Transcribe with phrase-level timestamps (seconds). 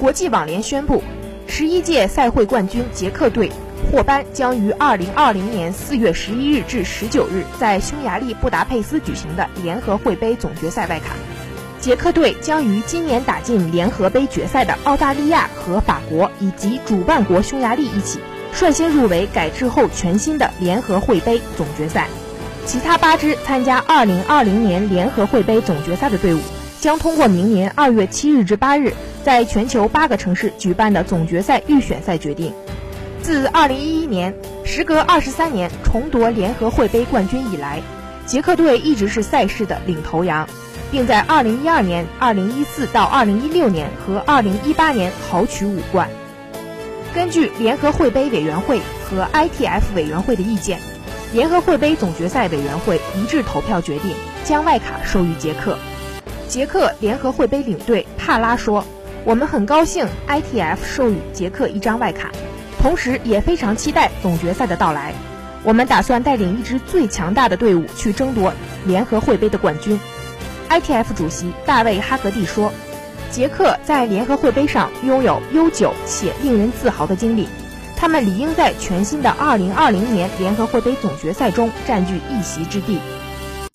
[0.00, 1.02] 国际网联宣布，
[1.46, 3.52] 十一届赛会冠军捷克队
[3.92, 11.14] 获颁将于二零二零年四月十一日至十九日在匈牙利布达佩斯举行的联合会杯总决赛外卡。
[11.80, 18.20] 捷克队将于今年打进联合杯决赛的澳大利亚和法国以及主办国匈牙利一起，
[18.54, 22.08] 率先入围改制后全新的联合会杯总决赛。
[22.64, 26.38] 其他八支参加二零二零年联合会杯总决赛的队伍，
[26.80, 28.94] 将通过明年二月七日至八日。
[29.22, 32.54] 在全球八个城市举办的总决赛预选赛决定，
[33.22, 34.34] 自2011年
[34.64, 37.82] 时隔23年重夺联合会杯冠军以来，
[38.24, 40.48] 捷克队一直是赛事的领头羊，
[40.90, 46.08] 并在2012年、2014到2016年和2018年豪取五冠。
[47.12, 50.80] 根据联合会杯委员会和 ITF 委员会的意见，
[51.34, 55.76] 联合会杯总决赛委员会一致投票决定将外卡授予捷克。
[56.50, 58.84] 捷克联合会杯领队帕拉说。
[59.24, 62.32] 我们很高兴 ITF 授予捷克一张外卡，
[62.80, 65.12] 同时也非常期待总决赛的到来。
[65.62, 68.52] 我们打算带领一支最强大的队伍去争夺
[68.84, 70.00] 联合会杯的冠军。
[70.70, 72.72] ITF 主席大卫哈格蒂说
[73.30, 77.46] ：“捷克在联合会杯上拥有悠久且令人自豪的经历，
[77.96, 82.98] 他们理应在全新的2020年联合会杯总决赛中占据一席之地。”